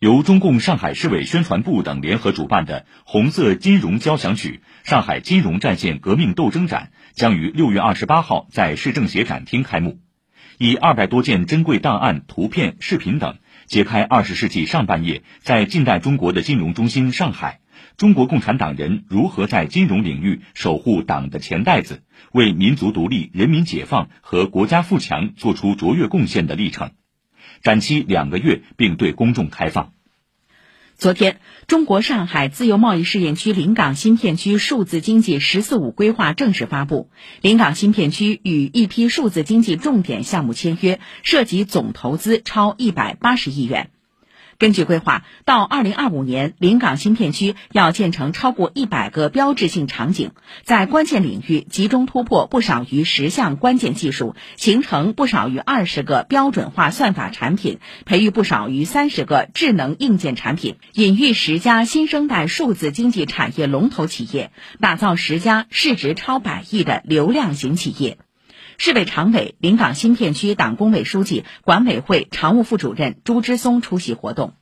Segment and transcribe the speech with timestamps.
[0.00, 10.00] 由中共上海市委宣传部等联合主办的“红色金融交响曲”上海金融战线革命斗争展将于六月二十八号在市政协展厅开幕，
[10.56, 13.36] 以二百多件珍贵档案、图片、视频等，
[13.66, 17.60] 揭开二十世纪上半叶在近代中国的金融中心上海，
[17.98, 26.92] 中国共产党人如何在金融领域守护党的钱袋子，为民族独立、人民解放和国家富强做出卓越贡献的历程。
[27.62, 29.92] 展期两个月，并对公众开放。
[30.96, 37.10] 昨天，中国上海自由贸易试验区临港新片区数字经济“十四五”规划正式发布。
[37.40, 43.90] 临港新片区与一批数字经济重点项目签约，涉及总投资超一百八十亿元。
[44.60, 50.32] 根据规划，到二零二五年，临港新片区要建成超过一百个标志性场景，
[50.64, 68.18] 在关键领域集中突破不少于十项关键技术，形成不少于二十个标准化算法产品，培育不少于三十个智能硬件产品，引育十家新生代数字经济产业龙头企业，打造十家市值超百亿的流量型企业。
[68.82, 74.54] 市委常委、临港新片区党工委书记、管委会常务副主任朱之松出席活动。